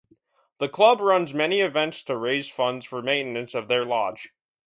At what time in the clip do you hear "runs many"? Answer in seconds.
0.99-1.59